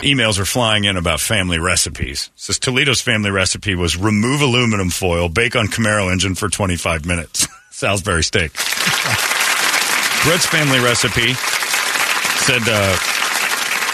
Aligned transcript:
Emails 0.00 0.38
are 0.38 0.44
flying 0.44 0.84
in 0.84 0.98
about 0.98 1.20
family 1.20 1.58
recipes. 1.58 2.30
It 2.34 2.40
says 2.40 2.58
Toledo's 2.58 3.00
family 3.00 3.30
recipe 3.30 3.74
was 3.74 3.96
remove 3.96 4.42
aluminum 4.42 4.90
foil, 4.90 5.30
bake 5.30 5.56
on 5.56 5.68
Camaro 5.68 6.12
engine 6.12 6.34
for 6.34 6.50
25 6.50 7.06
minutes. 7.06 7.48
Salisbury 7.70 8.22
steak. 8.22 8.52
Brett's 8.52 10.46
family 10.46 10.80
recipe 10.80 11.32
said, 11.32 12.62
uh, 12.66 12.96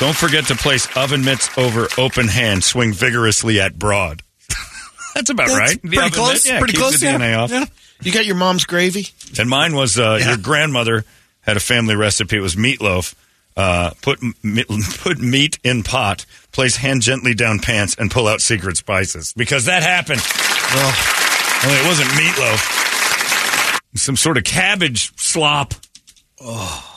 don't 0.01 0.17
forget 0.17 0.47
to 0.47 0.57
place 0.57 0.89
oven 0.97 1.25
mitts 1.25 1.57
over 1.57 1.87
open 1.97 2.27
hand, 2.27 2.65
swing 2.65 2.93
vigorously 2.93 3.61
at 3.61 3.79
broad. 3.79 4.23
That's 5.15 5.31
about 5.31 5.49
That's 5.49 5.59
right. 5.59 5.81
Pretty 5.81 6.11
close. 6.11 6.45
yeah, 6.45 6.59
pretty 6.59 6.77
close. 6.77 6.99
the 6.99 7.07
yeah. 7.07 7.19
DNA 7.19 7.39
off. 7.39 7.53
Yeah. 7.53 7.67
You 8.03 8.11
got 8.11 8.27
your 8.27 8.35
mom's 8.35 8.65
gravy. 8.65 9.07
And 9.39 9.49
mine 9.49 9.77
was 9.77 10.01
uh, 10.01 10.19
your 10.25 10.37
grandmother 10.37 11.05
had 11.43 11.57
a 11.57 11.61
family 11.61 11.95
recipe. 11.95 12.39
It 12.39 12.41
was 12.41 12.57
meatloaf. 12.57 13.15
Uh, 13.57 13.91
put 14.01 14.19
put 14.99 15.21
meat 15.21 15.59
in 15.63 15.83
pot, 15.83 16.25
place 16.53 16.77
hand 16.77 17.03
gently 17.03 17.35
down 17.35 17.59
pants, 17.59 17.95
and 17.99 18.11
pull 18.11 18.27
out 18.27 18.41
secret 18.41 18.77
spices 18.77 19.35
because 19.37 19.67
that 19.67 19.83
happened. 19.83 20.23
Only 21.65 21.79
it 21.79 21.87
wasn't 21.87 22.09
meatloaf. 22.11 23.79
Some 23.95 24.17
sort 24.17 24.39
of 24.39 24.45
cabbage 24.45 25.13
slop. 25.17 25.75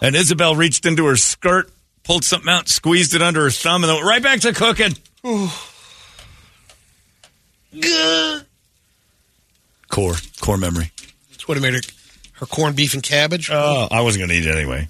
And 0.01 0.15
Isabel 0.15 0.55
reached 0.55 0.85
into 0.85 1.05
her 1.05 1.17
skirt, 1.17 1.69
pulled 2.03 2.23
something 2.23 2.49
out, 2.49 2.67
squeezed 2.67 3.13
it 3.13 3.21
under 3.21 3.43
her 3.43 3.51
thumb, 3.51 3.83
and 3.83 3.89
then 3.89 3.95
went 3.97 4.07
right 4.07 4.23
back 4.23 4.39
to 4.41 4.53
cooking. 4.53 4.95
Core, 9.89 10.15
core 10.41 10.57
memory. 10.57 10.91
That's 11.29 11.47
what 11.47 11.57
it 11.57 11.61
made 11.61 11.73
her, 11.73 11.81
her 12.33 12.45
corned 12.45 12.75
beef 12.75 12.93
and 12.93 13.03
cabbage. 13.03 13.49
Oh, 13.51 13.87
I 13.91 14.01
wasn't 14.01 14.21
going 14.21 14.29
to 14.29 14.35
eat 14.35 14.45
it 14.45 14.55
anyway 14.55 14.87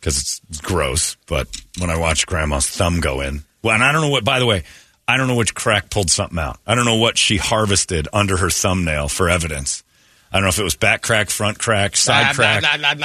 because 0.00 0.18
it's 0.18 0.60
gross. 0.60 1.16
But 1.26 1.48
when 1.78 1.90
I 1.90 1.98
watched 1.98 2.26
Grandma's 2.26 2.68
thumb 2.68 3.00
go 3.00 3.20
in, 3.20 3.42
well, 3.62 3.74
and 3.74 3.84
I 3.84 3.92
don't 3.92 4.02
know 4.02 4.08
what. 4.08 4.24
By 4.24 4.38
the 4.38 4.46
way, 4.46 4.64
I 5.06 5.16
don't 5.16 5.28
know 5.28 5.36
which 5.36 5.54
crack 5.54 5.90
pulled 5.90 6.10
something 6.10 6.38
out. 6.38 6.58
I 6.66 6.74
don't 6.74 6.84
know 6.84 6.96
what 6.96 7.16
she 7.16 7.36
harvested 7.38 8.08
under 8.12 8.36
her 8.36 8.50
thumbnail 8.50 9.08
for 9.08 9.28
evidence. 9.28 9.82
I 10.30 10.36
don't 10.36 10.42
know 10.42 10.50
if 10.50 10.58
it 10.58 10.64
was 10.64 10.76
back 10.76 11.02
crack, 11.02 11.30
front 11.30 11.58
crack, 11.58 11.96
side 11.96 12.34
crack, 12.34 12.62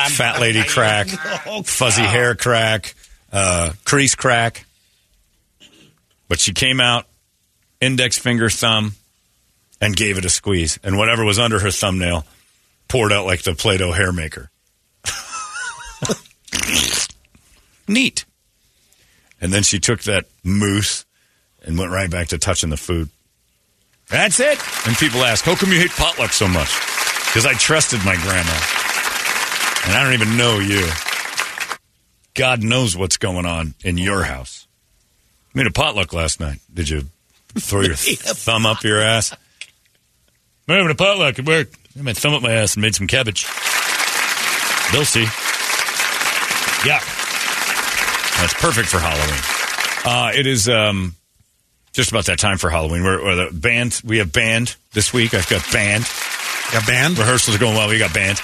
fat 0.10 0.42
lady 0.42 0.64
crack, 0.64 1.08
fuzzy 1.64 2.02
hair 2.02 2.36
crack, 2.36 2.96
uh, 3.32 3.72
crease 3.86 4.16
crack. 4.16 4.66
But 6.28 6.42
she 6.42 6.52
came 6.52 6.82
out, 6.82 7.06
index 7.80 8.18
finger, 8.18 8.50
thumb, 8.50 8.94
and 9.80 9.96
gave 9.96 10.18
it 10.18 10.26
a 10.26 10.30
squeeze. 10.30 10.80
And 10.84 10.98
whatever 10.98 11.24
was 11.24 11.40
under 11.40 11.60
her 11.60 11.72
thumbnail 11.72 12.26
poured 12.90 13.14
out 13.14 13.26
like 13.26 13.44
the 13.44 13.54
Play 13.54 13.78
Doh 13.78 13.94
hair 13.94 14.12
maker. 14.12 14.50
Neat. 17.88 18.26
And 19.42 19.52
then 19.52 19.64
she 19.64 19.80
took 19.80 20.02
that 20.04 20.26
mousse 20.44 21.06
and 21.66 21.78
went 21.78 21.92
right 21.92 22.10
back 22.10 22.30
to 22.30 22.38
touching 22.38 22.70
the 22.70 22.78
food. 22.78 23.10
That's 24.10 24.40
it. 24.40 24.60
And 24.86 24.96
people 24.98 25.24
ask, 25.24 25.44
how 25.44 25.56
come 25.56 25.72
you 25.72 25.80
hate 25.80 25.92
potluck 25.92 26.32
so 26.32 26.48
much? 26.48 26.70
Because 27.26 27.46
I 27.46 27.54
trusted 27.54 28.00
my 28.06 28.16
grandma. 28.16 28.58
And 29.86 29.94
I 29.98 30.04
don't 30.04 30.14
even 30.14 30.38
know 30.38 30.60
you. 30.60 30.88
God 32.36 32.64
knows 32.64 32.96
what's 32.96 33.18
going 33.18 33.46
on 33.46 33.74
in 33.84 33.98
your 33.98 34.24
house. 34.24 34.68
I 35.54 35.60
Made 35.60 35.68
a 35.68 35.72
potluck 35.72 36.14
last 36.14 36.40
night. 36.40 36.60
Did 36.74 36.90
you 36.90 37.08
throw 37.56 37.82
your 37.82 37.96
thumb 37.96 38.66
up 38.66 38.84
your 38.84 39.02
ass? 39.02 39.36
We're 40.68 40.78
having 40.78 40.92
a 40.92 40.96
potluck 40.96 41.38
at 41.40 41.46
work. 41.46 41.70
I 41.98 42.02
made 42.02 42.18
thumb 42.18 42.34
up 42.34 42.42
my 42.42 42.52
ass 42.52 42.76
and 42.76 42.82
made 42.82 42.96
some 42.96 43.08
cabbage. 43.08 43.46
They'll 44.92 45.06
see. 45.06 45.28
Yeah. 46.88 47.02
That's 48.44 48.56
perfect 48.56 48.90
for 48.90 49.00
Halloween. 49.00 49.40
Uh, 50.04 50.38
it 50.38 50.46
is 50.46 50.68
um, 50.68 51.16
just 51.94 52.12
about 52.12 52.26
that 52.26 52.40
time 52.40 52.58
for 52.58 52.70
Halloween. 52.70 53.02
We're, 53.02 53.24
we're 53.24 53.36
the 53.46 53.54
band. 53.54 54.02
We 54.04 54.18
have 54.18 54.34
band 54.34 54.76
this 54.92 55.14
week. 55.14 55.34
I've 55.34 55.48
got 55.48 55.64
band. 55.72 56.06
Got 56.74 56.86
band. 56.86 57.18
Rehearsals 57.18 57.56
are 57.56 57.60
going 57.60 57.78
well. 57.78 57.88
We 57.88 58.00
got 58.00 58.14
band. 58.14 58.42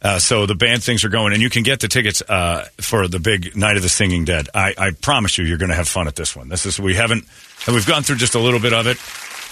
Uh, 0.00 0.20
so 0.20 0.46
the 0.46 0.54
band 0.54 0.84
things 0.84 1.02
are 1.02 1.08
going, 1.08 1.32
and 1.32 1.42
you 1.42 1.50
can 1.50 1.64
get 1.64 1.80
the 1.80 1.88
tickets 1.88 2.22
uh, 2.28 2.68
for 2.80 3.08
the 3.08 3.18
big 3.18 3.56
Night 3.56 3.76
of 3.76 3.82
the 3.82 3.88
Singing 3.88 4.24
Dead. 4.24 4.48
I, 4.54 4.72
I 4.78 4.90
promise 4.92 5.36
you, 5.36 5.44
you're 5.44 5.58
going 5.58 5.70
to 5.70 5.74
have 5.74 5.88
fun 5.88 6.06
at 6.06 6.14
this 6.14 6.36
one. 6.36 6.48
This 6.48 6.64
is 6.64 6.78
we 6.78 6.94
haven't, 6.94 7.24
and 7.66 7.74
we've 7.74 7.88
gone 7.88 8.04
through 8.04 8.16
just 8.16 8.36
a 8.36 8.40
little 8.40 8.60
bit 8.60 8.72
of 8.72 8.86
it, 8.86 8.98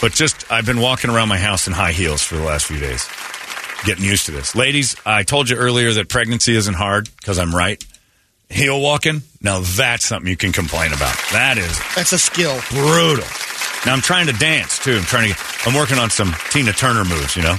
but 0.01 0.13
just 0.13 0.49
I've 0.49 0.65
been 0.65 0.79
walking 0.79 1.11
around 1.11 1.29
my 1.29 1.39
house 1.39 1.67
in 1.67 1.73
high 1.73 1.91
heels 1.91 2.23
for 2.23 2.37
the 2.37 2.45
last 2.45 2.67
few 2.67 2.79
days, 2.79 3.09
getting 3.85 4.05
used 4.05 4.27
to 4.27 4.31
this. 4.31 4.55
Ladies, 4.55 4.95
I 5.05 5.25
told 5.25 5.51
you 5.51 5.57
earlier 5.57 5.93
that 5.95 6.09
pregnancy 6.09 6.55
isn't 6.55 6.75
hard 6.75 7.09
because 7.17 7.41
I'm 7.41 7.53
right. 7.53 7.85
Heel 8.53 8.81
walking, 8.81 9.23
now 9.41 9.61
that's 9.61 10.05
something 10.05 10.29
you 10.31 10.37
can 10.37 10.53
complain 10.53 10.93
about. 10.93 11.17
That 11.33 11.57
is 11.59 11.79
That's 11.97 12.13
a 12.13 12.19
skill. 12.19 12.61
brutal. 12.71 13.25
Now 13.87 13.95
I'm 13.95 14.03
trying 14.03 14.27
to 14.27 14.33
dance 14.35 14.79
too. 14.79 14.97
I'm 14.97 15.03
trying 15.05 15.29
to. 15.31 15.35
Get, 15.35 15.67
I'm 15.67 15.75
working 15.75 15.99
on 15.99 16.11
some 16.11 16.35
Tina 16.51 16.73
Turner 16.73 17.05
moves. 17.05 17.35
You 17.35 17.43
know, 17.43 17.57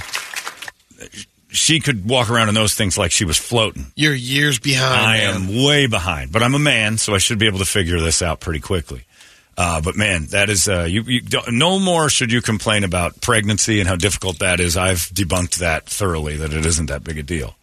she 1.48 1.80
could 1.80 2.08
walk 2.08 2.30
around 2.30 2.48
in 2.48 2.54
those 2.54 2.74
things 2.74 2.96
like 2.96 3.10
she 3.10 3.24
was 3.24 3.36
floating. 3.38 3.86
You're 3.94 4.14
years 4.14 4.58
behind. 4.58 5.04
I 5.04 5.18
man. 5.18 5.34
am 5.34 5.64
way 5.64 5.86
behind, 5.86 6.32
but 6.32 6.42
I'm 6.42 6.54
a 6.54 6.58
man, 6.58 6.96
so 6.98 7.14
I 7.14 7.18
should 7.18 7.38
be 7.38 7.46
able 7.46 7.58
to 7.58 7.64
figure 7.64 8.00
this 8.00 8.22
out 8.22 8.40
pretty 8.40 8.60
quickly. 8.60 9.04
Uh, 9.56 9.80
but 9.80 9.96
man, 9.96 10.26
that 10.26 10.48
is 10.48 10.68
uh, 10.68 10.82
you. 10.82 11.02
you 11.02 11.20
no 11.48 11.78
more 11.78 12.08
should 12.08 12.32
you 12.32 12.40
complain 12.40 12.84
about 12.84 13.20
pregnancy 13.20 13.80
and 13.80 13.88
how 13.88 13.96
difficult 13.96 14.38
that 14.40 14.60
is. 14.60 14.76
I've 14.76 15.00
debunked 15.10 15.58
that 15.58 15.86
thoroughly. 15.86 16.36
That 16.36 16.52
it 16.52 16.66
isn't 16.66 16.86
that 16.86 17.04
big 17.04 17.18
a 17.18 17.22
deal. 17.22 17.54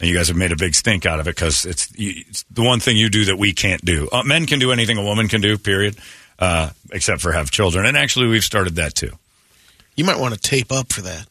And 0.00 0.08
you 0.08 0.14
guys 0.16 0.28
have 0.28 0.36
made 0.36 0.50
a 0.52 0.56
big 0.56 0.74
stink 0.74 1.06
out 1.06 1.20
of 1.20 1.28
it 1.28 1.36
because 1.36 1.64
it's, 1.64 1.88
it's 1.96 2.42
the 2.50 2.62
one 2.62 2.80
thing 2.80 2.96
you 2.96 3.08
do 3.08 3.26
that 3.26 3.36
we 3.38 3.52
can't 3.52 3.84
do. 3.84 4.08
Uh, 4.10 4.22
men 4.24 4.46
can 4.46 4.58
do 4.58 4.72
anything 4.72 4.98
a 4.98 5.02
woman 5.04 5.28
can 5.28 5.40
do, 5.40 5.56
period, 5.56 5.96
uh, 6.40 6.70
except 6.92 7.20
for 7.20 7.30
have 7.32 7.50
children. 7.50 7.86
And 7.86 7.96
actually, 7.96 8.26
we've 8.26 8.42
started 8.42 8.74
that 8.76 8.94
too. 8.96 9.12
You 9.94 10.04
might 10.04 10.18
want 10.18 10.34
to 10.34 10.40
tape 10.40 10.72
up 10.72 10.92
for 10.92 11.02
that. 11.02 11.26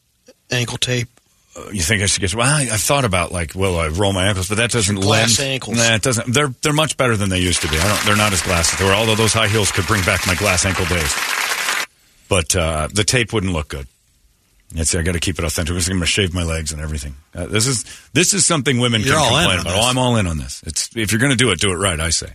Ankle 0.50 0.78
tape. 0.78 1.08
Uh, 1.54 1.68
You 1.72 1.82
think 1.82 2.02
I 2.02 2.06
should 2.06 2.22
get? 2.22 2.34
Well, 2.34 2.48
I, 2.48 2.62
I've 2.72 2.80
thought 2.80 3.04
about 3.04 3.30
like, 3.32 3.54
will 3.54 3.78
I 3.78 3.88
roll 3.88 4.14
my 4.14 4.26
ankles? 4.28 4.48
But 4.48 4.56
that 4.56 4.70
doesn't 4.70 4.96
Glass 4.96 5.38
lend. 5.38 5.50
ankles. 5.52 5.76
Nah, 5.76 5.94
it 5.96 6.02
doesn't. 6.02 6.32
They're 6.32 6.52
they're 6.62 6.72
much 6.72 6.96
better 6.96 7.16
than 7.18 7.28
they 7.28 7.40
used 7.40 7.60
to 7.62 7.68
be. 7.68 7.76
I 7.78 7.86
don't. 7.86 8.06
They're 8.06 8.16
not 8.16 8.32
as 8.32 8.40
glassy. 8.42 8.76
They 8.78 8.84
were, 8.88 8.94
although 8.94 9.14
those 9.14 9.34
high 9.34 9.48
heels 9.48 9.70
could 9.70 9.86
bring 9.86 10.02
back 10.04 10.26
my 10.26 10.34
glass 10.34 10.64
ankle 10.64 10.86
days. 10.86 11.14
But 12.30 12.56
uh, 12.56 12.88
the 12.92 13.04
tape 13.04 13.32
wouldn't 13.34 13.52
look 13.52 13.68
good. 13.68 13.86
I 14.76 15.02
got 15.02 15.12
to 15.12 15.20
keep 15.20 15.38
it 15.38 15.44
authentic. 15.44 15.74
I'm 15.74 15.82
going 15.86 16.00
to 16.00 16.06
shave 16.06 16.34
my 16.34 16.42
legs 16.42 16.72
and 16.72 16.80
everything. 16.80 17.14
Uh, 17.34 17.46
this 17.46 17.66
is 17.66 17.84
this 18.12 18.34
is 18.34 18.44
something 18.46 18.80
women 18.80 19.02
You're 19.02 19.14
can 19.14 19.22
complain 19.28 19.60
about. 19.60 19.64
this. 19.72 19.84
Oh, 19.84 19.88
I'm 19.88 19.98
all 19.98 20.16
in 20.16 20.26
on 20.26 20.38
this. 20.38 20.62
It's 20.66 20.94
if 20.96 21.12
you're 21.12 21.20
going 21.20 21.32
to 21.32 21.36
do 21.36 21.50
it, 21.50 21.60
do 21.60 21.70
it 21.70 21.76
right. 21.76 21.98
I 21.98 22.10
say. 22.10 22.32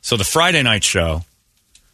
So 0.00 0.16
the 0.16 0.24
Friday 0.24 0.62
night 0.62 0.84
show, 0.84 1.22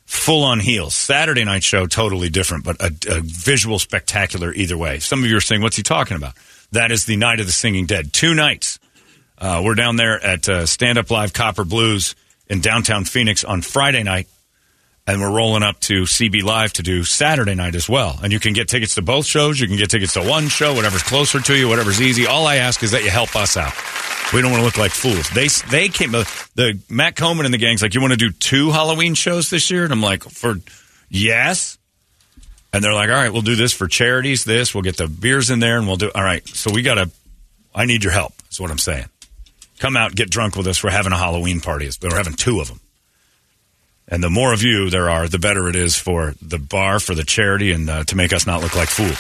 full 0.04 0.44
on 0.44 0.60
heels. 0.60 0.94
Saturday 0.94 1.44
night 1.44 1.62
show, 1.62 1.86
totally 1.86 2.28
different, 2.28 2.64
but 2.64 2.80
a, 2.80 2.92
a 3.08 3.20
visual 3.22 3.78
spectacular 3.78 4.52
either 4.52 4.76
way. 4.76 4.98
Some 4.98 5.22
of 5.24 5.30
you 5.30 5.36
are 5.36 5.40
saying, 5.40 5.62
"What's 5.62 5.76
he 5.76 5.82
talking 5.82 6.16
about?" 6.16 6.34
That 6.72 6.92
is 6.92 7.06
the 7.06 7.16
night 7.16 7.40
of 7.40 7.46
the 7.46 7.52
Singing 7.52 7.86
Dead. 7.86 8.12
Two 8.12 8.34
nights. 8.34 8.78
Uh, 9.38 9.62
we're 9.64 9.74
down 9.74 9.96
there 9.96 10.22
at 10.22 10.48
uh, 10.48 10.66
Stand 10.66 10.98
Up 10.98 11.10
Live 11.10 11.32
Copper 11.32 11.64
Blues 11.64 12.14
in 12.48 12.60
downtown 12.60 13.04
Phoenix 13.04 13.42
on 13.44 13.62
Friday 13.62 14.02
night, 14.02 14.28
and 15.10 15.20
we're 15.20 15.34
rolling 15.34 15.64
up 15.64 15.80
to 15.80 16.02
CB 16.02 16.44
Live 16.44 16.72
to 16.74 16.84
do 16.84 17.02
Saturday 17.02 17.56
night 17.56 17.74
as 17.74 17.88
well. 17.88 18.18
And 18.22 18.32
you 18.32 18.38
can 18.38 18.52
get 18.52 18.68
tickets 18.68 18.94
to 18.94 19.02
both 19.02 19.26
shows. 19.26 19.58
You 19.58 19.66
can 19.66 19.76
get 19.76 19.90
tickets 19.90 20.12
to 20.14 20.22
one 20.22 20.48
show, 20.48 20.72
whatever's 20.72 21.02
closer 21.02 21.40
to 21.40 21.56
you, 21.56 21.68
whatever's 21.68 22.00
easy. 22.00 22.26
All 22.26 22.46
I 22.46 22.56
ask 22.56 22.80
is 22.84 22.92
that 22.92 23.02
you 23.02 23.10
help 23.10 23.34
us 23.34 23.56
out. 23.56 23.72
We 24.32 24.40
don't 24.40 24.52
want 24.52 24.60
to 24.60 24.64
look 24.64 24.78
like 24.78 24.92
fools. 24.92 25.28
They 25.30 25.48
they 25.68 25.88
came 25.88 26.14
uh, 26.14 26.22
the 26.54 26.80
Matt 26.88 27.16
Coleman 27.16 27.44
and 27.44 27.52
the 27.52 27.58
gang's 27.58 27.82
like, 27.82 27.94
you 27.94 28.00
want 28.00 28.12
to 28.12 28.16
do 28.16 28.30
two 28.30 28.70
Halloween 28.70 29.14
shows 29.14 29.50
this 29.50 29.68
year? 29.68 29.82
And 29.82 29.92
I'm 29.92 30.00
like, 30.00 30.22
for 30.22 30.54
yes. 31.08 31.76
And 32.72 32.84
they're 32.84 32.94
like, 32.94 33.08
all 33.08 33.16
right, 33.16 33.32
we'll 33.32 33.42
do 33.42 33.56
this 33.56 33.72
for 33.72 33.88
charities. 33.88 34.44
This 34.44 34.72
we'll 34.72 34.84
get 34.84 34.96
the 34.96 35.08
beers 35.08 35.50
in 35.50 35.58
there, 35.58 35.76
and 35.76 35.88
we'll 35.88 35.96
do. 35.96 36.12
All 36.14 36.22
right, 36.22 36.46
so 36.46 36.70
we 36.72 36.82
got 36.82 36.94
to. 36.94 37.10
I 37.74 37.84
need 37.84 38.04
your 38.04 38.12
help. 38.12 38.32
Is 38.48 38.60
what 38.60 38.70
I'm 38.70 38.78
saying. 38.78 39.06
Come 39.80 39.96
out, 39.96 40.14
get 40.14 40.30
drunk 40.30 40.54
with 40.54 40.68
us. 40.68 40.84
We're 40.84 40.90
having 40.90 41.12
a 41.12 41.16
Halloween 41.16 41.60
party. 41.60 41.90
We're 42.00 42.16
having 42.16 42.34
two 42.34 42.60
of 42.60 42.68
them. 42.68 42.80
And 44.10 44.22
the 44.22 44.30
more 44.30 44.52
of 44.52 44.62
you 44.62 44.90
there 44.90 45.08
are, 45.08 45.28
the 45.28 45.38
better 45.38 45.68
it 45.68 45.76
is 45.76 45.96
for 45.96 46.34
the 46.42 46.58
bar, 46.58 46.98
for 46.98 47.14
the 47.14 47.24
charity, 47.24 47.72
and 47.72 47.88
uh, 47.88 48.04
to 48.04 48.16
make 48.16 48.32
us 48.32 48.46
not 48.46 48.60
look 48.60 48.74
like 48.74 48.88
fools. 48.88 49.16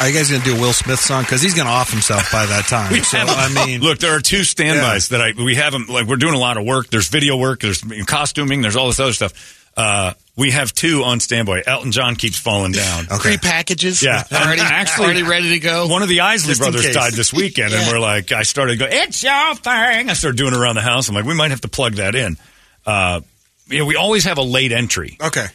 Are 0.00 0.08
you 0.08 0.14
guys 0.14 0.28
going 0.28 0.42
to 0.42 0.50
do 0.50 0.56
a 0.56 0.60
Will 0.60 0.72
Smith 0.72 0.98
song? 0.98 1.22
Because 1.22 1.40
he's 1.40 1.54
going 1.54 1.66
to 1.66 1.72
off 1.72 1.90
himself 1.90 2.30
by 2.32 2.44
that 2.46 2.64
time. 2.66 2.92
so, 3.04 3.18
I 3.18 3.66
mean, 3.66 3.80
Look, 3.80 3.98
there 3.98 4.16
are 4.16 4.20
two 4.20 4.42
standbys 4.42 5.10
that 5.10 5.20
I 5.20 5.32
we 5.36 5.54
haven't 5.54 5.88
like. 5.88 6.06
We're 6.06 6.16
doing 6.16 6.34
a 6.34 6.38
lot 6.38 6.56
of 6.56 6.64
work. 6.64 6.88
There's 6.88 7.08
video 7.08 7.36
work. 7.36 7.60
There's 7.60 7.82
costuming. 8.06 8.60
There's 8.60 8.76
all 8.76 8.88
this 8.88 8.98
other 8.98 9.12
stuff. 9.12 9.62
Uh, 9.76 10.12
we 10.36 10.50
have 10.50 10.72
two 10.72 11.02
on 11.04 11.20
standby. 11.20 11.62
Elton 11.66 11.92
John 11.92 12.16
keeps 12.16 12.38
falling 12.38 12.72
down. 12.72 13.04
okay. 13.10 13.16
Three 13.16 13.38
packages. 13.38 14.02
Yeah, 14.02 14.22
already, 14.32 14.62
actually 14.62 15.04
already 15.04 15.22
ready 15.22 15.50
to 15.50 15.60
go. 15.60 15.86
One 15.86 16.02
of 16.02 16.08
the 16.08 16.20
Isley 16.20 16.50
Just 16.50 16.60
brothers 16.60 16.92
died 16.92 17.12
this 17.12 17.32
weekend, 17.32 17.72
and 17.72 17.90
we're 17.90 18.00
like, 18.00 18.32
I 18.32 18.42
started 18.42 18.78
going, 18.78 18.92
"It's 18.92 19.22
your 19.22 19.54
thing." 19.54 20.10
I 20.10 20.12
started 20.14 20.36
doing 20.36 20.54
it 20.54 20.58
around 20.58 20.74
the 20.74 20.82
house. 20.82 21.08
I'm 21.08 21.14
like, 21.14 21.24
we 21.24 21.34
might 21.34 21.52
have 21.52 21.60
to 21.62 21.68
plug 21.68 21.94
that 21.94 22.16
in. 22.16 22.36
Uh, 22.84 23.20
you 23.68 23.78
know, 23.78 23.86
we 23.86 23.96
always 23.96 24.24
have 24.24 24.38
a 24.38 24.42
late 24.42 24.72
entry. 24.72 25.16
okay. 25.20 25.46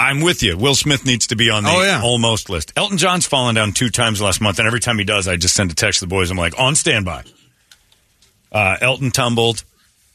I'm 0.00 0.22
with 0.22 0.42
you. 0.42 0.56
Will 0.58 0.74
Smith 0.74 1.06
needs 1.06 1.28
to 1.28 1.36
be 1.36 1.50
on 1.50 1.62
the 1.62 1.70
Oh, 1.70 1.82
yeah. 1.82 2.00
almost 2.02 2.50
list. 2.50 2.72
Elton 2.76 2.98
John's 2.98 3.26
fallen 3.26 3.54
down 3.54 3.70
two 3.70 3.90
times 3.90 4.20
last 4.20 4.40
month, 4.40 4.58
and 4.58 4.66
every 4.66 4.80
time 4.80 4.98
he 4.98 5.04
does, 5.04 5.28
I 5.28 5.36
just 5.36 5.54
send 5.54 5.70
a 5.70 5.74
text 5.74 6.00
to 6.00 6.06
the 6.06 6.08
boys. 6.08 6.32
I'm 6.32 6.36
like, 6.36 6.58
on 6.58 6.74
standby. 6.74 7.22
Uh, 8.50 8.76
Elton 8.80 9.12
tumbled. 9.12 9.62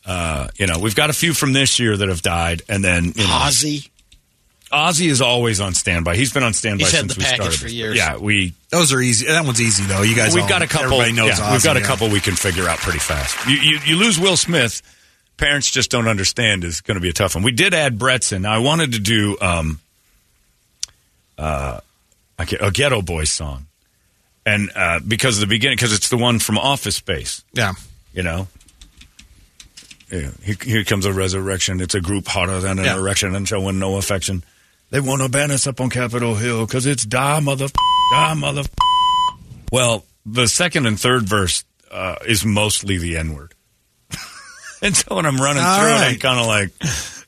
Uh, 0.05 0.49
you 0.57 0.67
know, 0.67 0.79
we've 0.79 0.95
got 0.95 1.09
a 1.09 1.13
few 1.13 1.33
from 1.33 1.53
this 1.53 1.79
year 1.79 1.95
that 1.95 2.09
have 2.09 2.21
died, 2.21 2.63
and 2.67 2.83
then 2.83 3.05
you 3.15 3.23
know, 3.23 3.29
Ozzy. 3.29 3.89
Ozzy 4.69 5.07
is 5.07 5.21
always 5.21 5.61
on 5.61 5.73
standby. 5.75 6.17
He's 6.17 6.33
been 6.33 6.43
on 6.43 6.53
standby 6.53 6.83
He's 6.85 6.91
had 6.91 6.99
since 7.01 7.13
the 7.15 7.19
we 7.19 7.23
package 7.23 7.41
started. 7.41 7.59
for 7.61 7.67
years. 7.69 7.95
Yeah, 7.95 8.17
we 8.17 8.53
Those 8.69 8.91
are 8.91 8.99
easy. 8.99 9.27
That 9.27 9.45
one's 9.45 9.61
easy, 9.61 9.83
though. 9.85 10.01
You 10.01 10.15
guys 10.15 10.33
we've 10.33 10.43
all- 10.43 10.49
got 10.49 10.61
a 10.61 10.67
couple. 10.67 10.93
Everybody 10.99 11.13
knows 11.13 11.39
yeah, 11.39 11.53
we've 11.53 11.63
got 11.63 11.77
a 11.77 11.79
yeah. 11.79 11.85
couple 11.85 12.09
we 12.09 12.19
can 12.19 12.35
figure 12.35 12.67
out 12.67 12.79
pretty 12.79 12.99
fast. 12.99 13.47
You, 13.47 13.55
you, 13.55 13.79
you 13.85 13.95
lose 13.95 14.19
Will 14.19 14.35
Smith. 14.35 14.81
Parents 15.37 15.69
just 15.69 15.89
don't 15.91 16.07
understand 16.07 16.63
is 16.63 16.81
going 16.81 16.95
to 16.95 17.01
be 17.01 17.09
a 17.09 17.13
tough 17.13 17.35
one. 17.35 17.43
We 17.43 17.51
did 17.51 17.73
add 17.73 17.97
Brett's 17.97 18.31
in. 18.31 18.45
I 18.45 18.59
wanted 18.59 18.93
to 18.93 18.99
do 18.99 19.37
um, 19.41 19.79
uh, 21.37 21.79
a 22.37 22.43
Geto 22.45 23.03
Boys 23.05 23.31
song, 23.31 23.65
and 24.45 24.69
uh, 24.75 24.99
because 25.05 25.37
of 25.37 25.41
the 25.41 25.47
beginning, 25.47 25.75
because 25.77 25.93
it's 25.93 26.09
the 26.09 26.17
one 26.17 26.39
from 26.39 26.57
Office 26.57 26.95
Space. 26.95 27.43
Yeah. 27.53 27.73
You 28.13 28.23
know. 28.23 28.47
Yeah, 30.11 30.29
here, 30.43 30.55
here 30.61 30.83
comes 30.83 31.05
a 31.07 31.11
resurrection. 31.13 31.81
It's 31.81 31.95
a 31.95 32.01
group 32.01 32.27
hotter 32.27 32.59
than 32.59 32.77
an 32.77 32.85
Yeah. 32.85 32.97
erection 32.99 33.33
and 33.33 33.47
showing 33.47 33.79
no 33.79 33.95
affection. 33.97 34.43
They 34.91 34.99
want 34.99 35.23
to 35.23 35.29
ban 35.29 35.49
us 35.49 35.65
up 35.65 35.81
on 35.81 35.89
Capitol 35.89 36.35
Hill 36.35 36.67
because 36.67 36.85
it's 36.85 37.03
die 37.03 37.39
mother, 37.39 37.67
die 38.11 38.33
mother. 38.35 38.61
Well, 39.71 40.05
the 40.23 40.47
second 40.47 40.85
and 40.85 40.99
third 40.99 41.23
verse 41.23 41.65
uh, 41.89 42.17
is 42.27 42.45
mostly 42.45 42.99
the 42.99 43.17
N 43.17 43.33
word. 43.33 43.55
and 44.87 44.95
so 44.95 45.15
when 45.15 45.25
I'm 45.25 45.37
running 45.37 45.63
All 45.63 45.79
through 45.79 45.89
it, 45.89 46.13
I'm 46.13 46.19
kind 46.19 46.39
of 46.39 46.45
like, 46.45 46.77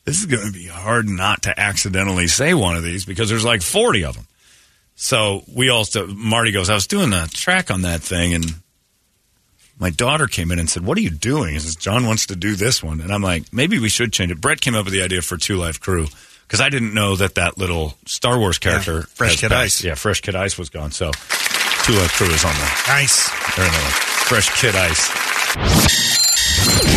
this 0.05 0.19
is 0.19 0.25
going 0.27 0.45
to 0.45 0.53
be 0.53 0.67
hard 0.67 1.07
not 1.09 1.43
to 1.43 1.59
accidentally 1.59 2.27
say 2.27 2.53
one 2.53 2.75
of 2.75 2.83
these 2.83 3.05
because 3.05 3.29
there's 3.29 3.45
like 3.45 3.61
40 3.61 4.05
of 4.05 4.15
them. 4.15 4.27
So 4.95 5.43
we 5.53 5.69
also, 5.69 6.07
Marty 6.07 6.51
goes, 6.51 6.69
I 6.69 6.75
was 6.75 6.87
doing 6.87 7.11
a 7.11 7.27
track 7.27 7.71
on 7.71 7.81
that 7.81 8.01
thing 8.01 8.33
and 8.33 8.45
my 9.79 9.89
daughter 9.89 10.27
came 10.27 10.51
in 10.51 10.59
and 10.59 10.69
said, 10.69 10.85
What 10.85 10.97
are 10.97 11.01
you 11.01 11.09
doing? 11.09 11.53
He 11.53 11.59
says, 11.59 11.75
John 11.75 12.05
wants 12.05 12.27
to 12.27 12.35
do 12.35 12.55
this 12.55 12.81
one. 12.83 13.01
And 13.01 13.11
I'm 13.11 13.21
like, 13.21 13.51
Maybe 13.51 13.79
we 13.79 13.89
should 13.89 14.13
change 14.13 14.31
it. 14.31 14.39
Brett 14.39 14.61
came 14.61 14.75
up 14.75 14.85
with 14.85 14.93
the 14.93 15.01
idea 15.01 15.21
for 15.21 15.37
Two 15.37 15.57
Live 15.57 15.81
Crew 15.81 16.07
because 16.47 16.61
I 16.61 16.69
didn't 16.69 16.93
know 16.93 17.15
that 17.17 17.35
that 17.35 17.57
little 17.57 17.95
Star 18.05 18.37
Wars 18.39 18.57
character, 18.57 19.01
Fresh 19.03 19.41
Kid 19.41 19.49
passed. 19.49 19.81
Ice. 19.81 19.83
Yeah, 19.83 19.95
Fresh 19.95 20.21
Kid 20.21 20.35
Ice 20.35 20.57
was 20.57 20.69
gone. 20.69 20.91
So 20.91 21.11
Two 21.83 21.93
Live 21.93 22.11
Crew 22.13 22.27
is 22.27 22.45
on 22.45 22.53
there. 22.55 22.71
Nice. 22.87 23.29
They're 23.55 23.65
in 23.65 23.71
there. 23.71 23.81
Fresh 23.81 24.61
Kid 24.61 24.75
Ice. 24.75 26.24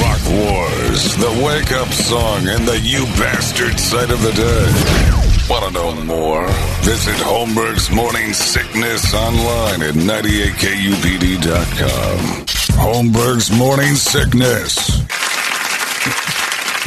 Rock 0.03 0.21
Wars, 0.31 1.17
the 1.17 1.31
wake 1.45 1.73
up 1.73 1.89
song 1.89 2.47
and 2.49 2.67
the 2.67 2.79
you 2.81 3.05
bastard 3.17 3.79
sight 3.79 4.11
of 4.11 4.21
the 4.23 4.33
day. 4.33 4.73
Want 5.49 5.65
to 5.65 5.71
know 5.73 5.95
more? 6.05 6.47
Visit 6.83 7.15
Holmberg's 7.17 7.91
Morning 7.91 8.33
Sickness 8.35 9.15
online 9.15 9.83
at 9.83 9.95
98kupd.com. 9.95 12.47
Holmberg's 12.77 13.51
Morning 13.51 13.95
Sickness. 13.95 14.99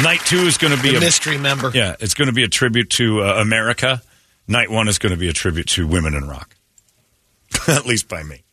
Night 0.03 0.21
two 0.25 0.45
is 0.47 0.57
going 0.57 0.75
to 0.75 0.81
be 0.81 0.91
The 0.91 0.97
a 0.97 0.99
mystery 0.99 1.37
member. 1.37 1.71
Yeah, 1.73 1.95
it's 1.99 2.13
going 2.13 2.27
to 2.27 2.33
be 2.33 2.43
a 2.43 2.47
tribute 2.47 2.89
to 2.91 3.21
uh, 3.21 3.33
America. 3.41 4.01
Night 4.47 4.69
one 4.71 4.87
is 4.87 4.97
going 4.99 5.11
to 5.11 5.17
be 5.17 5.27
a 5.29 5.33
tribute 5.33 5.67
to 5.69 5.85
women 5.85 6.13
in 6.13 6.27
rock, 6.27 6.55
at 7.67 7.85
least 7.85 8.07
by 8.07 8.23
me. 8.23 8.43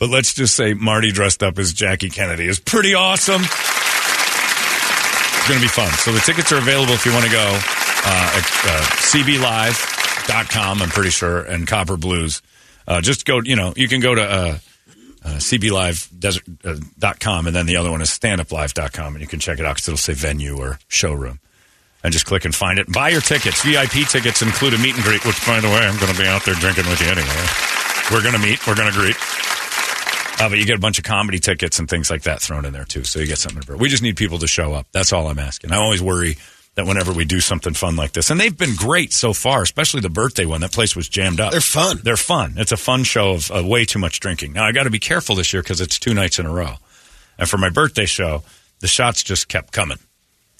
But 0.00 0.08
let's 0.08 0.34
just 0.34 0.56
say 0.56 0.72
Marty 0.72 1.12
dressed 1.12 1.42
up 1.42 1.58
as 1.58 1.74
Jackie 1.74 2.08
Kennedy 2.08 2.46
is 2.46 2.58
pretty 2.58 2.94
awesome. 2.94 3.42
It's 3.42 5.48
going 5.48 5.60
to 5.60 5.64
be 5.64 5.68
fun. 5.68 5.92
So 5.92 6.10
the 6.10 6.20
tickets 6.20 6.50
are 6.52 6.58
available 6.58 6.94
if 6.94 7.04
you 7.04 7.12
want 7.12 7.26
to 7.26 7.30
go 7.30 7.44
uh, 7.44 8.32
at 8.34 8.46
uh, 8.64 8.80
cblive.com, 9.12 10.80
I'm 10.82 10.88
pretty 10.88 11.10
sure, 11.10 11.42
and 11.42 11.68
Copper 11.68 11.98
Blues. 11.98 12.40
Uh, 12.88 13.02
just 13.02 13.26
go, 13.26 13.42
you 13.42 13.56
know, 13.56 13.74
you 13.76 13.88
can 13.88 14.00
go 14.00 14.14
to 14.14 14.22
uh, 14.22 14.58
uh, 15.22 15.36
cblive.com, 15.36 17.46
and 17.46 17.54
then 17.54 17.66
the 17.66 17.76
other 17.76 17.90
one 17.90 18.00
is 18.00 18.08
standuplive.com, 18.08 19.14
and 19.14 19.20
you 19.20 19.28
can 19.28 19.38
check 19.38 19.58
it 19.58 19.66
out 19.66 19.74
because 19.76 19.88
it'll 19.88 19.98
say 19.98 20.14
venue 20.14 20.56
or 20.56 20.78
showroom. 20.88 21.40
And 22.02 22.10
just 22.10 22.24
click 22.24 22.46
and 22.46 22.54
find 22.54 22.78
it. 22.78 22.90
Buy 22.90 23.10
your 23.10 23.20
tickets. 23.20 23.62
VIP 23.62 24.08
tickets 24.08 24.40
include 24.40 24.72
a 24.72 24.78
meet 24.78 24.94
and 24.94 25.04
greet, 25.04 25.22
which, 25.26 25.46
by 25.46 25.60
the 25.60 25.68
way, 25.68 25.86
I'm 25.86 25.98
going 26.00 26.10
to 26.10 26.18
be 26.18 26.26
out 26.26 26.46
there 26.46 26.54
drinking 26.54 26.86
with 26.86 27.02
you 27.02 27.08
anyway. 27.08 27.44
We're 28.10 28.22
going 28.22 28.32
to 28.32 28.40
meet. 28.40 28.66
We're 28.66 28.74
going 28.74 28.90
to 28.90 28.98
greet. 28.98 29.16
Uh, 30.40 30.48
but 30.48 30.58
you 30.58 30.64
get 30.64 30.76
a 30.76 30.80
bunch 30.80 30.98
of 30.98 31.04
comedy 31.04 31.38
tickets 31.38 31.78
and 31.78 31.88
things 31.88 32.10
like 32.10 32.22
that 32.22 32.40
thrown 32.40 32.64
in 32.64 32.72
there, 32.72 32.84
too. 32.84 33.04
So 33.04 33.18
you 33.20 33.26
get 33.26 33.38
something. 33.38 33.60
To, 33.60 33.66
bring. 33.66 33.78
we 33.78 33.88
just 33.88 34.02
need 34.02 34.16
people 34.16 34.38
to 34.38 34.46
show 34.48 34.72
up. 34.72 34.86
That's 34.92 35.12
all 35.12 35.28
I'm 35.28 35.38
asking. 35.38 35.72
I 35.72 35.76
always 35.76 36.00
worry 36.02 36.36
that 36.76 36.86
whenever 36.86 37.12
we 37.12 37.24
do 37.24 37.40
something 37.40 37.74
fun 37.74 37.96
like 37.96 38.12
this, 38.12 38.30
and 38.30 38.40
they've 38.40 38.56
been 38.56 38.74
great 38.76 39.12
so 39.12 39.32
far, 39.32 39.60
especially 39.62 40.00
the 40.00 40.08
birthday 40.08 40.46
one, 40.46 40.60
that 40.62 40.72
place 40.72 40.94
was 40.96 41.08
jammed 41.08 41.40
up. 41.40 41.50
They're 41.52 41.60
fun. 41.60 41.98
They're 42.02 42.16
fun. 42.16 42.54
It's 42.56 42.72
a 42.72 42.76
fun 42.76 43.02
show 43.04 43.32
of 43.32 43.50
uh, 43.50 43.62
way 43.66 43.84
too 43.84 43.98
much 43.98 44.20
drinking. 44.20 44.52
Now 44.54 44.64
I 44.64 44.72
got 44.72 44.84
to 44.84 44.90
be 44.90 44.98
careful 45.00 45.34
this 45.34 45.52
year 45.52 45.62
because 45.62 45.80
it's 45.80 45.98
two 45.98 46.14
nights 46.14 46.38
in 46.38 46.46
a 46.46 46.50
row. 46.52 46.74
And 47.38 47.48
for 47.48 47.58
my 47.58 47.68
birthday 47.70 48.06
show, 48.06 48.42
the 48.80 48.86
shots 48.88 49.22
just 49.22 49.48
kept 49.48 49.72
coming, 49.72 49.98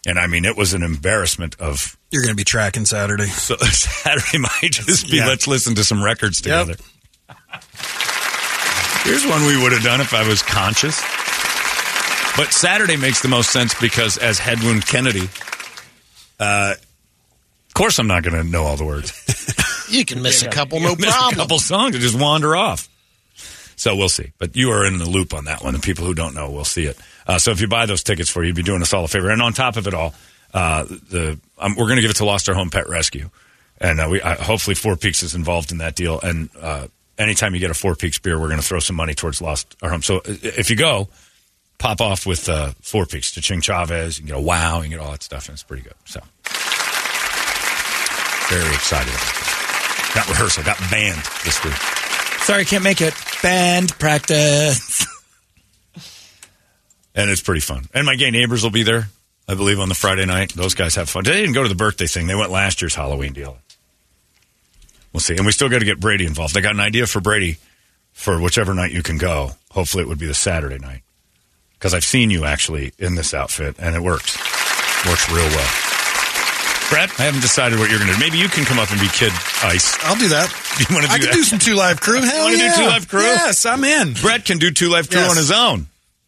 and 0.06 0.18
I 0.18 0.26
mean 0.26 0.44
it 0.44 0.56
was 0.56 0.74
an 0.74 0.82
embarrassment 0.82 1.56
of. 1.60 1.96
You're 2.10 2.22
going 2.22 2.32
to 2.34 2.36
be 2.36 2.44
tracking 2.44 2.84
Saturday. 2.86 3.26
So 3.26 3.56
Saturday 3.58 4.38
might 4.38 4.72
just 4.72 5.08
be 5.10 5.18
Yeah. 5.18 5.28
let's 5.28 5.46
listen 5.46 5.74
to 5.76 5.84
some 5.84 6.02
records 6.02 6.42
Yep. 6.44 6.80
Here's 9.04 9.26
one 9.26 9.42
we 9.46 9.60
would 9.62 9.72
have 9.72 9.82
done 9.82 10.00
if 10.00 10.12
I 10.14 10.26
was 10.28 10.42
conscious. 10.42 11.00
But 12.36 12.52
Saturday 12.52 12.96
makes 12.96 13.22
the 13.22 13.28
most 13.28 13.50
sense 13.50 13.74
because 13.80 14.16
as 14.18 14.38
Headwound 14.38 14.86
Kennedy, 14.86 15.28
uh, 16.38 16.74
of 16.74 17.74
course 17.74 17.98
I'm 17.98 18.06
not 18.06 18.22
going 18.22 18.36
to 18.42 18.48
know 18.48 18.62
all 18.64 18.76
the 18.76 18.84
words. 18.84 19.12
You 19.90 20.04
can 20.04 20.22
miss 20.22 20.44
a 20.44 20.48
couple, 20.48 20.78
no 20.78 20.94
Miss 20.94 21.08
A 21.08 21.18
problem. 21.18 21.34
couple 21.34 21.58
songs 21.58 21.96
and 21.96 22.02
just 22.02 22.16
wander 22.16 22.54
off. 22.54 22.88
So 23.74 23.96
we'll 23.96 24.08
see. 24.08 24.30
But 24.38 24.54
you 24.54 24.70
are 24.70 24.86
in 24.86 24.98
the 24.98 25.04
loop 25.04 25.34
on 25.34 25.46
that 25.46 25.64
one. 25.64 25.74
The 25.74 25.80
people 25.80 26.04
who 26.04 26.14
don't 26.14 26.32
know 26.32 26.48
will 26.48 26.64
see 26.64 26.84
it. 26.84 26.96
Uh, 27.26 27.40
so 27.40 27.50
if 27.50 27.60
you 27.60 27.66
buy 27.66 27.86
those 27.86 28.04
tickets 28.04 28.30
for 28.30 28.42
you, 28.44 28.48
you'd 28.50 28.56
be 28.56 28.62
doing 28.62 28.82
us 28.82 28.94
all 28.94 29.02
a 29.02 29.08
favor. 29.08 29.30
And 29.30 29.42
on 29.42 29.52
top 29.52 29.76
of 29.76 29.88
it 29.88 29.94
all, 29.94 30.14
uh, 30.54 30.84
the 30.84 31.40
um, 31.58 31.74
we're 31.74 31.86
going 31.86 31.96
to 31.96 32.02
give 32.02 32.10
it 32.12 32.18
to 32.18 32.24
Lost 32.24 32.48
Our 32.48 32.54
Home 32.54 32.70
Pet 32.70 32.88
Rescue, 32.88 33.30
and 33.80 33.98
uh, 34.00 34.06
we 34.08 34.22
uh, 34.22 34.36
hopefully 34.36 34.76
Four 34.76 34.94
Peaks 34.96 35.24
is 35.24 35.34
involved 35.34 35.72
in 35.72 35.78
that 35.78 35.96
deal. 35.96 36.20
And 36.20 36.50
uh, 36.62 36.86
anytime 37.20 37.54
you 37.54 37.60
get 37.60 37.70
a 37.70 37.74
Four 37.74 37.94
Peaks 37.94 38.18
beer, 38.18 38.40
we're 38.40 38.48
going 38.48 38.60
to 38.60 38.66
throw 38.66 38.80
some 38.80 38.96
money 38.96 39.14
towards 39.14 39.40
Lost 39.40 39.76
Our 39.82 39.90
Home. 39.90 40.02
So 40.02 40.18
uh, 40.18 40.20
if 40.26 40.70
you 40.70 40.76
go, 40.76 41.08
pop 41.78 42.00
off 42.00 42.26
with 42.26 42.48
uh, 42.48 42.72
Four 42.80 43.06
Peaks 43.06 43.32
to 43.32 43.40
Ching 43.40 43.60
Chavez. 43.60 44.18
You 44.18 44.22
can 44.22 44.34
get 44.34 44.38
a 44.38 44.42
wow, 44.42 44.80
and 44.80 44.90
get 44.90 44.98
all 44.98 45.10
that 45.10 45.22
stuff, 45.22 45.48
and 45.48 45.54
it's 45.54 45.62
pretty 45.62 45.82
good. 45.82 45.94
So 46.04 46.20
very 48.48 48.74
excited 48.74 49.10
about 49.10 49.34
that. 49.34 50.12
Got 50.14 50.28
rehearsal, 50.28 50.64
got 50.64 50.78
band 50.90 51.22
this 51.44 51.62
week. 51.62 51.74
Sorry, 52.42 52.64
can't 52.64 52.82
make 52.82 53.00
it. 53.00 53.14
Band 53.42 53.96
practice. 53.98 55.06
and 57.14 57.30
it's 57.30 57.42
pretty 57.42 57.60
fun. 57.60 57.84
And 57.94 58.06
my 58.06 58.16
gay 58.16 58.30
neighbors 58.30 58.62
will 58.64 58.70
be 58.70 58.82
there, 58.82 59.08
I 59.46 59.54
believe, 59.54 59.78
on 59.78 59.88
the 59.88 59.94
Friday 59.94 60.26
night. 60.26 60.52
Those 60.54 60.74
guys 60.74 60.96
have 60.96 61.08
fun. 61.08 61.24
They 61.24 61.32
didn't 61.40 61.54
go 61.54 61.62
to 61.62 61.68
the 61.68 61.76
birthday 61.76 62.06
thing. 62.06 62.26
They 62.26 62.34
went 62.34 62.50
last 62.50 62.82
year's 62.82 62.94
Halloween 62.94 63.32
deal. 63.32 63.58
We'll 65.12 65.20
see. 65.20 65.36
And 65.36 65.44
we 65.46 65.52
still 65.52 65.68
got 65.68 65.80
to 65.80 65.84
get 65.84 65.98
Brady 66.00 66.24
involved. 66.26 66.56
I 66.56 66.60
got 66.60 66.74
an 66.74 66.80
idea 66.80 67.06
for 67.06 67.20
Brady 67.20 67.56
for 68.12 68.40
whichever 68.40 68.74
night 68.74 68.92
you 68.92 69.02
can 69.02 69.18
go. 69.18 69.52
Hopefully, 69.72 70.02
it 70.02 70.08
would 70.08 70.18
be 70.18 70.26
the 70.26 70.34
Saturday 70.34 70.78
night. 70.78 71.02
Because 71.74 71.94
I've 71.94 72.04
seen 72.04 72.30
you 72.30 72.44
actually 72.44 72.92
in 72.98 73.14
this 73.14 73.32
outfit, 73.34 73.76
and 73.78 73.94
it 73.96 74.02
works. 74.02 74.36
Works 75.06 75.30
real 75.30 75.48
well. 75.48 75.70
Brett, 76.90 77.08
I 77.20 77.22
haven't 77.24 77.40
decided 77.40 77.78
what 77.78 77.88
you're 77.88 77.98
going 78.00 78.10
to 78.10 78.14
do. 78.18 78.20
Maybe 78.20 78.36
you 78.36 78.48
can 78.48 78.64
come 78.64 78.78
up 78.80 78.90
and 78.90 79.00
be 79.00 79.06
Kid 79.08 79.32
Ice. 79.62 79.96
I'll 80.04 80.16
do 80.16 80.28
that. 80.28 80.50
You 80.80 80.86
want 80.94 81.04
to 81.06 81.08
do 81.08 81.14
I 81.14 81.18
can 81.18 81.26
that? 81.28 81.34
do 81.34 81.42
some 81.44 81.58
two 81.60 81.74
live 81.74 82.00
crew. 82.00 82.20
Hell 82.20 82.44
wanna 82.44 82.56
do. 82.56 82.70
Two 82.76 82.86
Live 82.86 83.08
Crew? 83.08 83.20
Yes, 83.20 83.64
I'm 83.64 83.84
in. 83.84 84.14
Brett 84.14 84.44
can 84.44 84.58
do 84.58 84.70
Two 84.72 84.88
Live 84.88 85.08
Crew 85.08 85.20
Yes. 85.20 85.30
on 85.30 85.36
his 85.36 85.50
own. 85.52 85.86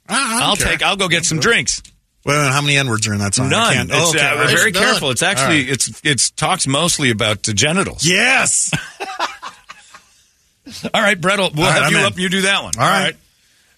Ah, 0.08 0.36
don't 0.38 0.42
I'll 0.50 0.56
care. 0.56 0.68
take. 0.68 0.82
I'll 0.82 0.96
go 0.96 1.08
get 1.08 1.24
some 1.24 1.40
drinks. 1.40 1.82
Well, 2.24 2.52
how 2.52 2.60
many 2.62 2.76
N 2.76 2.88
words 2.88 3.06
are 3.08 3.14
in 3.14 3.18
that 3.20 3.34
song? 3.34 3.46
I 3.46 3.50
None. 3.50 3.72
can't- 3.74 3.90
It's, 3.90 3.98
oh, 4.00 4.10
okay, 4.10 4.20
uh, 4.26 4.30
all 4.30 4.36
right. 4.38 4.56
very 4.56 4.70
None. 4.70 4.82
careful. 4.82 5.10
It's 5.10 5.22
actually 5.22 5.62
All 5.62 5.64
right. 5.64 5.72
it's 5.72 6.00
it's 6.04 6.30
talks 6.30 6.66
mostly 6.66 7.10
about 7.10 7.42
the 7.42 7.52
genitals. 7.52 8.06
Yes. 8.06 8.70
All 10.94 11.02
right, 11.02 11.20
Brett. 11.20 11.38
We'll 11.38 11.48
All 11.48 11.52
right, 11.64 11.82
have 11.82 11.84
I'm 11.84 11.92
you 11.92 11.98
up. 12.06 12.18
You 12.18 12.28
do 12.28 12.42
that 12.42 12.62
one. 12.62 12.72
All 12.78 12.88
right. 12.88 13.16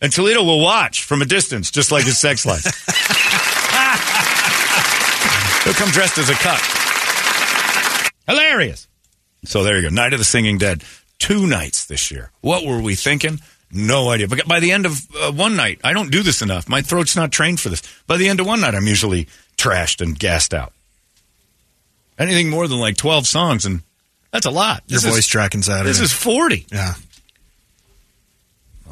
And 0.03 0.13
Toledo 0.13 0.45
will 0.45 0.61
watch 0.61 1.05
from 1.05 1.23
a 1.23 1.25
distance, 1.25 1.71
just 1.71 1.91
like 1.91 2.05
his 2.05 2.21
sex 2.21 2.45
life. 2.45 2.65
He'll 5.65 5.73
come 5.73 5.89
dressed 5.89 6.19
as 6.19 6.29
a 6.29 6.35
cuck. 6.35 6.61
Hilarious. 8.29 8.87
So 9.45 9.63
there 9.63 9.77
you 9.77 9.83
go. 9.83 9.89
Night 9.89 10.13
of 10.13 10.19
the 10.19 10.25
Singing 10.25 10.59
Dead. 10.59 10.85
Two 11.19 11.47
nights 11.47 11.87
this 11.87 12.11
year. 12.11 12.31
What 12.43 12.67
were 12.67 12.83
we 12.83 12.95
thinking? 12.97 13.41
No 13.75 14.09
idea. 14.11 14.29
But 14.29 14.47
by 14.47 14.61
the 14.61 14.71
end 14.73 14.87
of 14.87 15.07
uh, 15.21 15.33
one 15.33 15.57
night, 15.57 15.81
I 15.83 15.93
don't 15.93 16.11
do 16.11 16.23
this 16.23 16.41
enough. 16.43 16.69
My 16.69 16.81
throat's 16.81 17.17
not 17.17 17.33
trained 17.33 17.59
for 17.61 17.69
this. 17.69 17.83
By 18.07 18.17
the 18.17 18.29
end 18.29 18.39
of 18.41 18.47
one 18.47 18.61
night, 18.61 18.75
I'm 18.75 18.87
usually 18.87 19.27
trashed 19.57 20.01
and 20.01 20.17
gassed 20.19 20.55
out. 20.55 20.73
Anything 22.19 22.49
more 22.51 22.69
than 22.69 22.79
like 22.79 22.97
12 22.97 23.27
songs, 23.27 23.67
and 23.67 23.83
that's 24.31 24.47
a 24.47 24.51
lot. 24.51 24.85
Your 24.87 24.97
This 24.99 25.05
is- 25.05 25.13
voice 25.15 25.27
tracking 25.27 25.63
Saturday. 25.63 25.89
This 25.89 26.01
is 26.01 26.13
40. 26.13 26.67
yeah. 26.71 26.95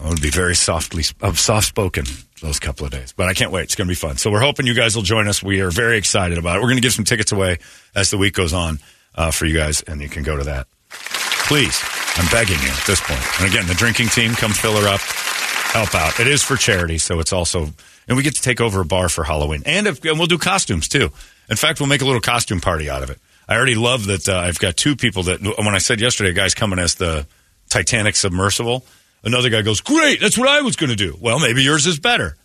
I 0.03 0.09
would 0.09 0.21
be 0.21 0.31
very 0.31 0.57
softly, 0.57 1.05
uh, 1.21 1.33
soft 1.35 1.69
spoken 1.69 2.05
those 2.41 2.59
couple 2.59 2.85
of 2.85 2.91
days, 2.91 3.15
but 3.17 3.29
I 3.29 3.35
can't 3.35 3.53
wait. 3.53 3.63
It's 3.63 3.77
going 3.77 3.87
to 3.87 3.91
be 3.91 3.95
fun. 3.95 4.17
So 4.17 4.33
we're 4.33 4.41
hoping 4.41 4.67
you 4.67 4.75
guys 4.75 4.97
will 4.97 5.05
join 5.05 5.29
us. 5.29 5.45
We 5.45 5.61
are 5.61 5.71
very 5.71 5.97
excited 5.97 6.39
about 6.39 6.57
it. 6.57 6.59
We're 6.59 6.67
going 6.69 6.79
to 6.79 6.83
give 6.83 6.93
some 6.93 7.05
tickets 7.05 7.31
away 7.31 7.59
as 7.95 8.11
the 8.11 8.19
week 8.19 8.35
goes 8.35 8.53
on 8.53 8.81
uh, 9.15 9.31
for 9.31 9.47
you 9.47 9.57
guys, 9.57 9.81
and 9.83 10.01
you 10.01 10.09
can 10.09 10.25
go 10.25 10.37
to 10.37 10.43
that. 10.45 10.67
Please, 10.91 11.81
I'm 12.17 12.31
begging 12.31 12.61
you 12.63 12.69
at 12.69 12.87
this 12.87 13.01
point. 13.01 13.23
And 13.41 13.49
again, 13.49 13.67
the 13.67 13.75
drinking 13.75 14.09
team, 14.09 14.33
come 14.33 14.53
fill 14.53 14.77
her 14.77 14.89
up, 14.89 15.01
help 15.01 15.95
out. 15.95 16.21
It 16.21 16.27
is 16.27 16.43
for 16.43 16.57
charity, 16.57 16.99
so 16.99 17.21
it's 17.21 17.33
also, 17.33 17.69
and 18.07 18.17
we 18.17 18.23
get 18.23 18.35
to 18.35 18.43
take 18.43 18.61
over 18.61 18.81
a 18.81 18.85
bar 18.85 19.09
for 19.09 19.25
Halloween, 19.25 19.63
and, 19.65 19.87
if, 19.87 20.05
and 20.05 20.19
we'll 20.19 20.27
do 20.27 20.39
costumes 20.39 20.89
too. 20.89 21.11
In 21.49 21.57
fact, 21.57 21.81
we'll 21.81 21.89
make 21.89 22.03
a 22.03 22.05
little 22.05 22.21
costume 22.21 22.61
party 22.61 22.91
out 22.91 23.03
of 23.03 23.11
it. 23.11 23.19
I 23.49 23.57
already 23.57 23.75
love 23.75 24.07
that 24.07 24.29
uh, 24.29 24.39
I've 24.39 24.59
got 24.59 24.77
two 24.77 24.97
people 24.97 25.25
that 25.25 25.43
when 25.43 25.75
I 25.75 25.79
said 25.79 26.01
yesterday, 26.01 26.31
a 26.31 26.33
guy's 26.35 26.55
coming 26.55 26.79
as 26.79 26.95
the 26.95 27.27
Titanic 27.69 28.17
submersible. 28.17 28.85
Another 29.25 29.51
guy 29.51 29.63
goes, 29.63 29.81
"Great, 29.81 30.21
that's 30.21 30.39
what 30.39 30.49
I 30.49 30.63
was 30.63 30.77
going 30.77 30.91
to 30.91 30.97
do." 30.97 31.17
Well, 31.21 31.39
maybe 31.39 31.63
yours 31.63 31.87
is 31.87 31.99
better. 31.99 32.37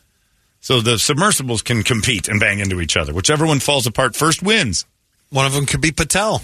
So 0.60 0.82
the 0.82 0.98
submersibles 0.98 1.62
can 1.62 1.84
compete 1.84 2.28
and 2.28 2.40
bang 2.40 2.60
into 2.60 2.82
each 2.82 2.98
other. 2.98 3.14
Whichever 3.14 3.46
one 3.46 3.60
falls 3.60 3.86
apart 3.88 4.16
first 4.16 4.42
wins. 4.42 4.86
One 5.30 5.46
of 5.46 5.54
them 5.54 5.66
could 5.66 5.82
be 5.82 5.92
Patel. 5.92 6.42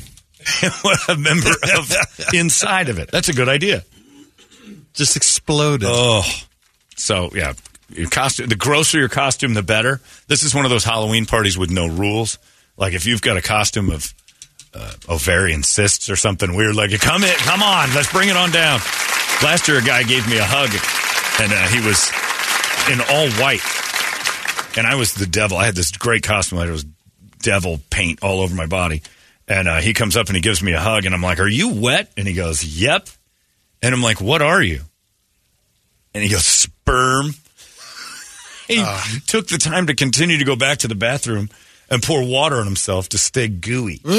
a 1.09 1.15
member 1.15 1.49
of 1.75 1.93
inside 2.33 2.89
of 2.89 2.99
it. 2.99 3.11
That's 3.11 3.29
a 3.29 3.33
good 3.33 3.49
idea. 3.49 3.83
Just 4.93 5.15
exploded. 5.15 5.87
Oh, 5.91 6.23
so 6.95 7.31
yeah, 7.33 7.53
your 7.89 8.09
costume. 8.09 8.47
The 8.47 8.55
grosser 8.55 8.99
your 8.99 9.09
costume, 9.09 9.53
the 9.53 9.63
better. 9.63 10.01
This 10.27 10.43
is 10.43 10.53
one 10.53 10.65
of 10.65 10.71
those 10.71 10.83
Halloween 10.83 11.25
parties 11.25 11.57
with 11.57 11.71
no 11.71 11.87
rules. 11.87 12.37
Like 12.77 12.93
if 12.93 13.05
you've 13.05 13.21
got 13.21 13.37
a 13.37 13.41
costume 13.41 13.89
of 13.89 14.13
uh, 14.73 14.93
ovarian 15.09 15.63
cysts 15.63 16.09
or 16.09 16.15
something 16.15 16.55
weird, 16.55 16.75
like 16.75 16.91
come 16.99 17.23
in, 17.23 17.35
come 17.37 17.61
on, 17.61 17.93
let's 17.93 18.11
bring 18.11 18.29
it 18.29 18.37
on 18.37 18.51
down. 18.51 18.79
Last 19.43 19.67
year, 19.67 19.79
a 19.79 19.81
guy 19.81 20.03
gave 20.03 20.27
me 20.29 20.37
a 20.37 20.45
hug, 20.45 20.69
and 21.41 21.51
uh, 21.51 21.67
he 21.67 21.85
was 21.85 22.09
in 22.89 23.01
all 23.09 23.29
white, 23.41 23.63
and 24.77 24.87
I 24.87 24.95
was 24.95 25.13
the 25.13 25.25
devil. 25.25 25.57
I 25.57 25.65
had 25.65 25.75
this 25.75 25.91
great 25.91 26.23
costume. 26.23 26.59
It 26.59 26.71
was 26.71 26.85
devil 27.39 27.79
paint 27.89 28.23
all 28.23 28.41
over 28.41 28.55
my 28.55 28.67
body, 28.67 29.01
and 29.47 29.67
uh, 29.67 29.79
he 29.79 29.93
comes 29.93 30.15
up 30.17 30.27
and 30.27 30.35
he 30.35 30.41
gives 30.41 30.61
me 30.63 30.73
a 30.73 30.79
hug, 30.79 31.05
and 31.05 31.13
I'm 31.13 31.21
like, 31.21 31.39
"Are 31.39 31.47
you 31.47 31.73
wet?" 31.73 32.11
And 32.17 32.27
he 32.27 32.33
goes, 32.33 32.63
"Yep." 32.63 33.09
And 33.81 33.93
I'm 33.93 34.01
like, 34.01 34.21
"What 34.21 34.41
are 34.41 34.61
you?" 34.61 34.81
And 36.13 36.23
he 36.23 36.29
goes, 36.29 36.45
"Sperm." 36.45 37.27
he 38.67 38.83
took 39.27 39.47
the 39.47 39.57
time 39.57 39.87
to 39.87 39.95
continue 39.95 40.37
to 40.37 40.45
go 40.45 40.55
back 40.55 40.79
to 40.79 40.87
the 40.87 40.95
bathroom 40.95 41.49
and 41.89 42.01
pour 42.01 42.25
water 42.25 42.57
on 42.57 42.65
himself 42.65 43.09
to 43.09 43.17
stay 43.17 43.47
gooey. 43.47 43.99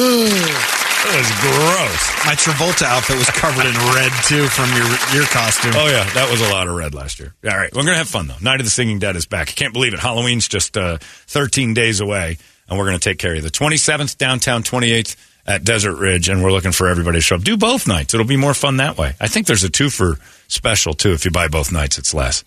That 1.04 1.20
was 1.20 1.30
gross. 1.44 2.24
My 2.24 2.32
Travolta 2.34 2.86
outfit 2.86 3.18
was 3.18 3.28
covered 3.28 3.66
in 3.66 3.74
red 3.92 4.10
too 4.24 4.48
from 4.48 4.70
your 4.72 4.88
your 5.12 5.28
costume. 5.28 5.72
Oh 5.76 5.86
yeah, 5.86 6.08
that 6.14 6.30
was 6.30 6.40
a 6.40 6.50
lot 6.50 6.66
of 6.66 6.74
red 6.74 6.94
last 6.94 7.20
year. 7.20 7.34
All 7.44 7.50
right, 7.50 7.70
we're 7.74 7.82
gonna 7.82 7.98
have 7.98 8.08
fun 8.08 8.26
though. 8.26 8.38
Night 8.40 8.60
of 8.60 8.64
the 8.64 8.70
Singing 8.70 9.00
Dead 9.00 9.14
is 9.14 9.26
back. 9.26 9.50
I 9.50 9.52
can't 9.52 9.74
believe 9.74 9.92
it. 9.92 10.00
Halloween's 10.00 10.48
just 10.48 10.78
uh, 10.78 10.96
13 11.26 11.74
days 11.74 12.00
away, 12.00 12.38
and 12.68 12.78
we're 12.78 12.86
gonna 12.86 12.98
take 12.98 13.18
care 13.18 13.30
of 13.32 13.36
you. 13.36 13.42
The 13.42 13.50
27th 13.50 14.18
downtown, 14.18 14.62
28th 14.62 15.16
at 15.46 15.64
Desert 15.64 15.96
Ridge, 15.96 16.28
and 16.28 16.42
we're 16.42 16.52
looking 16.52 16.72
for 16.72 16.88
everybody 16.88 17.18
to 17.18 17.22
show 17.22 17.36
up. 17.36 17.42
Do 17.42 17.56
both 17.56 17.86
nights. 17.86 18.14
It'll 18.14 18.26
be 18.26 18.36
more 18.36 18.54
fun 18.54 18.78
that 18.78 18.96
way. 18.96 19.14
I 19.20 19.28
think 19.28 19.46
there's 19.46 19.64
a 19.64 19.70
two 19.70 19.90
for 19.90 20.18
special 20.48 20.94
too. 20.94 21.12
If 21.12 21.24
you 21.24 21.30
buy 21.30 21.48
both 21.48 21.72
nights, 21.72 21.98
it's 21.98 22.14
less. 22.14 22.44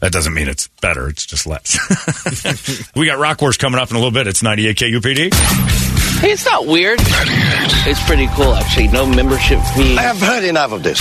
That 0.00 0.10
doesn't 0.10 0.34
mean 0.34 0.48
it's 0.48 0.66
better. 0.80 1.08
It's 1.08 1.24
just 1.24 1.46
less. 1.46 1.78
we 2.96 3.06
got 3.06 3.18
Rock 3.18 3.40
Wars 3.40 3.56
coming 3.56 3.80
up 3.80 3.90
in 3.90 3.96
a 3.96 4.00
little 4.00 4.12
bit. 4.12 4.26
It's 4.26 4.42
98 4.42 4.76
KUPD. 4.76 5.32
Hey, 6.20 6.32
it's 6.32 6.44
not 6.44 6.66
weird. 6.66 6.98
It's 7.00 8.04
pretty 8.04 8.26
cool, 8.34 8.52
actually. 8.52 8.88
No 8.88 9.06
membership 9.06 9.60
fee. 9.76 9.96
I 9.96 10.02
have 10.02 10.20
heard 10.20 10.42
enough 10.42 10.72
of 10.72 10.82
this. 10.82 11.00